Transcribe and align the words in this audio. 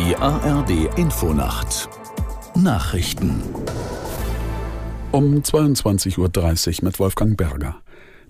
Die 0.00 0.16
ARD 0.16 0.96
Infonacht 0.96 1.90
Nachrichten 2.54 3.42
um 5.12 5.42
22.30 5.42 6.18
Uhr 6.18 6.84
mit 6.86 6.98
Wolfgang 6.98 7.36
Berger. 7.36 7.76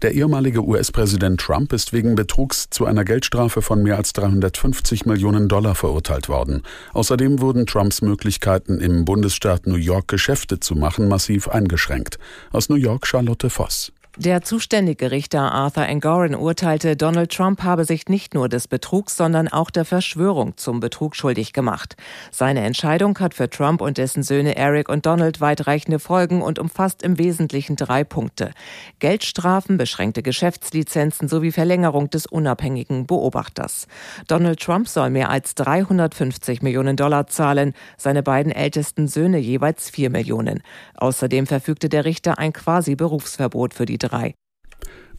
Der 0.02 0.12
ehemalige 0.12 0.64
US-Präsident 0.64 1.40
Trump 1.40 1.72
ist 1.72 1.92
wegen 1.92 2.16
Betrugs 2.16 2.70
zu 2.70 2.86
einer 2.86 3.04
Geldstrafe 3.04 3.62
von 3.62 3.84
mehr 3.84 3.98
als 3.98 4.12
350 4.14 5.06
Millionen 5.06 5.46
Dollar 5.46 5.76
verurteilt 5.76 6.28
worden. 6.28 6.62
Außerdem 6.92 7.40
wurden 7.40 7.66
Trumps 7.66 8.02
Möglichkeiten 8.02 8.80
im 8.80 9.04
Bundesstaat 9.04 9.68
New 9.68 9.76
York 9.76 10.08
Geschäfte 10.08 10.58
zu 10.58 10.74
machen 10.74 11.06
massiv 11.06 11.46
eingeschränkt. 11.46 12.18
Aus 12.50 12.68
New 12.68 12.76
York 12.76 13.06
Charlotte 13.06 13.48
Voss. 13.48 13.92
Der 14.16 14.42
zuständige 14.42 15.12
Richter 15.12 15.52
Arthur 15.52 15.86
Engoron 15.86 16.34
urteilte, 16.34 16.96
Donald 16.96 17.30
Trump 17.30 17.62
habe 17.62 17.84
sich 17.84 18.08
nicht 18.08 18.34
nur 18.34 18.48
des 18.48 18.66
Betrugs, 18.66 19.16
sondern 19.16 19.46
auch 19.46 19.70
der 19.70 19.84
Verschwörung 19.84 20.56
zum 20.56 20.80
Betrug 20.80 21.14
schuldig 21.14 21.52
gemacht. 21.52 21.94
Seine 22.32 22.62
Entscheidung 22.62 23.16
hat 23.20 23.34
für 23.34 23.48
Trump 23.48 23.80
und 23.80 23.98
dessen 23.98 24.24
Söhne 24.24 24.56
Eric 24.56 24.88
und 24.88 25.06
Donald 25.06 25.40
weitreichende 25.40 26.00
Folgen 26.00 26.42
und 26.42 26.58
umfasst 26.58 27.04
im 27.04 27.18
Wesentlichen 27.18 27.76
drei 27.76 28.02
Punkte. 28.02 28.50
Geldstrafen, 28.98 29.76
beschränkte 29.76 30.24
Geschäftslizenzen 30.24 31.28
sowie 31.28 31.52
Verlängerung 31.52 32.10
des 32.10 32.26
unabhängigen 32.26 33.06
Beobachters. 33.06 33.86
Donald 34.26 34.58
Trump 34.58 34.88
soll 34.88 35.10
mehr 35.10 35.30
als 35.30 35.54
350 35.54 36.62
Millionen 36.62 36.96
Dollar 36.96 37.28
zahlen, 37.28 37.74
seine 37.96 38.24
beiden 38.24 38.50
ältesten 38.50 39.06
Söhne 39.06 39.38
jeweils 39.38 39.88
4 39.88 40.10
Millionen. 40.10 40.64
Außerdem 40.96 41.46
verfügte 41.46 41.88
der 41.88 42.04
Richter 42.04 42.40
ein 42.40 42.52
Quasi-Berufsverbot 42.52 43.72
für 43.72 43.86
die 43.86 43.99
drei. 44.02 44.34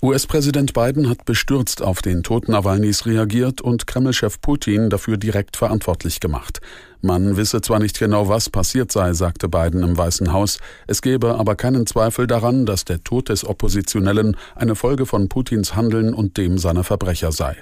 US-Präsident 0.03 0.73
Biden 0.73 1.09
hat 1.09 1.25
bestürzt 1.25 1.83
auf 1.83 2.01
den 2.01 2.23
Tod 2.23 2.49
Nawalnys 2.49 3.05
reagiert 3.05 3.61
und 3.61 3.85
Kreml-Chef 3.85 4.41
Putin 4.41 4.89
dafür 4.89 5.17
direkt 5.17 5.57
verantwortlich 5.57 6.19
gemacht. 6.19 6.59
Man 7.01 7.37
wisse 7.37 7.61
zwar 7.61 7.77
nicht 7.77 7.99
genau, 7.99 8.27
was 8.27 8.49
passiert 8.49 8.91
sei, 8.91 9.13
sagte 9.13 9.47
Biden 9.47 9.83
im 9.83 9.95
Weißen 9.95 10.33
Haus, 10.33 10.57
es 10.87 11.03
gebe 11.03 11.35
aber 11.35 11.55
keinen 11.55 11.85
Zweifel 11.85 12.25
daran, 12.25 12.65
dass 12.65 12.83
der 12.83 13.03
Tod 13.03 13.29
des 13.29 13.45
Oppositionellen 13.45 14.37
eine 14.55 14.73
Folge 14.73 15.05
von 15.05 15.29
Putins 15.29 15.75
Handeln 15.75 16.15
und 16.15 16.35
dem 16.37 16.57
seiner 16.57 16.83
Verbrecher 16.83 17.31
sei. 17.31 17.55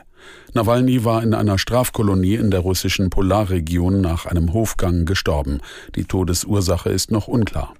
Nawalny 0.54 1.04
war 1.04 1.22
in 1.22 1.34
einer 1.34 1.58
Strafkolonie 1.58 2.36
in 2.36 2.52
der 2.52 2.62
russischen 2.62 3.10
Polarregion 3.10 4.00
nach 4.00 4.26
einem 4.26 4.54
Hofgang 4.54 5.04
gestorben. 5.04 5.60
Die 5.96 6.06
Todesursache 6.06 6.90
ist 6.90 7.12
noch 7.12 7.28
unklar. 7.28 7.74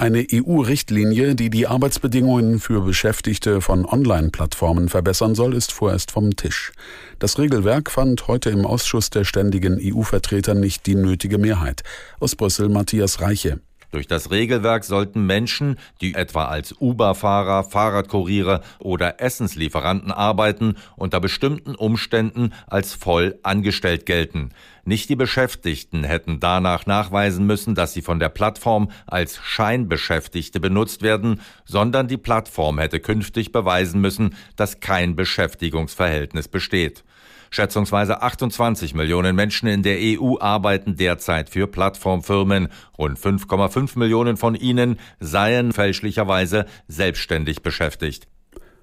Eine 0.00 0.24
EU-Richtlinie, 0.32 1.34
die 1.34 1.50
die 1.50 1.66
Arbeitsbedingungen 1.66 2.60
für 2.60 2.82
Beschäftigte 2.82 3.60
von 3.60 3.84
Online-Plattformen 3.84 4.88
verbessern 4.88 5.34
soll, 5.34 5.54
ist 5.54 5.72
vorerst 5.72 6.12
vom 6.12 6.36
Tisch. 6.36 6.70
Das 7.18 7.36
Regelwerk 7.36 7.90
fand 7.90 8.28
heute 8.28 8.50
im 8.50 8.64
Ausschuss 8.64 9.10
der 9.10 9.24
ständigen 9.24 9.76
EU-Vertreter 9.82 10.54
nicht 10.54 10.86
die 10.86 10.94
nötige 10.94 11.38
Mehrheit. 11.38 11.82
Aus 12.20 12.36
Brüssel 12.36 12.68
Matthias 12.68 13.20
Reiche. 13.20 13.58
Durch 13.90 14.06
das 14.06 14.30
Regelwerk 14.30 14.84
sollten 14.84 15.24
Menschen, 15.24 15.78
die 16.02 16.14
etwa 16.14 16.44
als 16.44 16.74
Uber-Fahrer, 16.78 17.64
Fahrradkuriere 17.64 18.60
oder 18.78 19.20
Essenslieferanten 19.20 20.12
arbeiten, 20.12 20.76
unter 20.96 21.20
bestimmten 21.20 21.74
Umständen 21.74 22.52
als 22.66 22.94
voll 22.94 23.38
angestellt 23.42 24.04
gelten. 24.04 24.50
Nicht 24.84 25.08
die 25.08 25.16
Beschäftigten 25.16 26.04
hätten 26.04 26.40
danach 26.40 26.86
nachweisen 26.86 27.46
müssen, 27.46 27.74
dass 27.74 27.92
sie 27.94 28.02
von 28.02 28.18
der 28.18 28.28
Plattform 28.28 28.90
als 29.06 29.38
Scheinbeschäftigte 29.42 30.60
benutzt 30.60 31.02
werden, 31.02 31.40
sondern 31.64 32.08
die 32.08 32.16
Plattform 32.16 32.78
hätte 32.78 33.00
künftig 33.00 33.52
beweisen 33.52 34.00
müssen, 34.00 34.34
dass 34.56 34.80
kein 34.80 35.16
Beschäftigungsverhältnis 35.16 36.48
besteht. 36.48 37.04
Schätzungsweise 37.50 38.22
28 38.22 38.94
Millionen 38.94 39.34
Menschen 39.36 39.68
in 39.68 39.82
der 39.82 39.98
EU 40.00 40.36
arbeiten 40.38 40.96
derzeit 40.96 41.50
für 41.50 41.66
Plattformfirmen. 41.66 42.68
Rund 42.98 43.18
5,5 43.18 43.98
Millionen 43.98 44.36
von 44.36 44.54
ihnen 44.54 44.98
seien 45.20 45.72
fälschlicherweise 45.72 46.66
selbstständig 46.88 47.62
beschäftigt. 47.62 48.28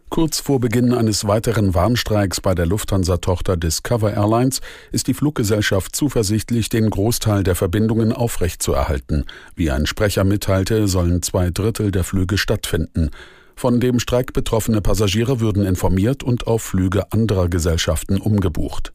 Kurz 0.10 0.40
vor 0.40 0.60
Beginn 0.60 0.94
eines 0.94 1.28
weiteren 1.28 1.74
Warnstreiks 1.74 2.40
bei 2.40 2.54
der 2.56 2.68
Lufthansa-Tochter 2.68 3.58
Discover 3.58 4.14
Airlines 4.14 4.62
ist 4.92 5.08
die 5.08 5.14
Fluggesellschaft 5.14 5.96
zuversichtlich, 5.96 6.70
den 6.70 6.90
Großteil 6.90 7.44
der 7.44 7.56
Verbindungen 7.56 8.14
aufrechtzuerhalten. 8.14 9.26
Wie 9.56 9.72
ein 9.72 9.88
Sprecher 9.88 10.24
mitteilte, 10.24 10.88
sollen 10.88 11.22
zwei 11.22 11.50
Drittel 11.50 11.92
der 11.92 12.04
Flüge 12.04 12.38
stattfinden. 12.38 13.10
Von 13.56 13.80
dem 13.80 14.00
Streik 14.00 14.34
betroffene 14.34 14.82
Passagiere 14.82 15.40
würden 15.40 15.66
informiert 15.66 16.24
und 16.24 16.46
auf 16.46 16.62
Flüge 16.62 17.12
anderer 17.12 17.48
Gesellschaften 17.48 18.18
umgebucht. 18.18 18.94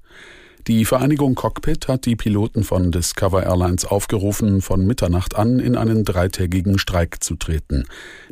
Die 0.66 0.84
Vereinigung 0.84 1.34
Cockpit 1.34 1.88
hat 1.88 2.04
die 2.04 2.16
Piloten 2.16 2.64
von 2.64 2.92
Discover 2.92 3.44
Airlines 3.44 3.86
aufgerufen, 3.86 4.60
von 4.60 4.86
Mitternacht 4.86 5.34
an 5.34 5.58
in 5.58 5.74
einen 5.74 6.04
dreitägigen 6.04 6.78
Streik 6.78 7.24
zu 7.24 7.36
treten. 7.36 7.86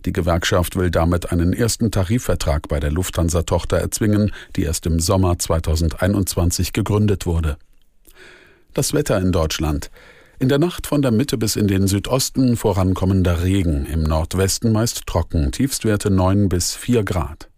Die 0.04 0.12
Gewerkschaft 0.12 0.76
will 0.76 0.90
damit 0.90 1.32
einen 1.32 1.54
ersten 1.54 1.90
Tarifvertrag 1.90 2.68
bei 2.68 2.80
der 2.80 2.92
Lufthansa-Tochter 2.92 3.78
erzwingen, 3.78 4.32
die 4.56 4.64
erst 4.64 4.84
im 4.84 5.00
Sommer 5.00 5.38
2021 5.38 6.74
gegründet 6.74 7.24
wurde. 7.24 7.56
Das 8.74 8.92
Wetter 8.92 9.18
in 9.18 9.32
Deutschland. 9.32 9.90
In 10.40 10.48
der 10.48 10.60
Nacht 10.60 10.86
von 10.86 11.02
der 11.02 11.10
Mitte 11.10 11.36
bis 11.36 11.56
in 11.56 11.66
den 11.66 11.88
Südosten 11.88 12.56
vorankommender 12.56 13.42
Regen, 13.42 13.86
im 13.86 14.04
Nordwesten 14.04 14.70
meist 14.70 15.04
trocken, 15.04 15.50
Tiefstwerte 15.50 16.10
9 16.12 16.48
bis 16.48 16.76
4 16.76 17.02
Grad. 17.02 17.50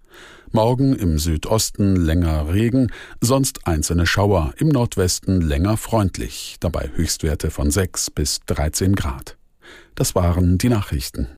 Morgen 0.51 0.97
im 0.97 1.19
Südosten 1.19 1.95
länger 1.95 2.51
Regen, 2.51 2.91
sonst 3.21 3.67
einzelne 3.67 4.07
Schauer, 4.07 4.55
im 4.57 4.69
Nordwesten 4.69 5.43
länger 5.43 5.77
freundlich, 5.77 6.57
dabei 6.59 6.91
Höchstwerte 6.95 7.51
von 7.51 7.71
6 7.71 8.13
bis 8.13 8.41
13 8.47 8.95
Grad. 8.95 9.37
Das 9.95 10.15
waren 10.15 10.57
die 10.57 10.71
Nachrichten. 10.71 11.29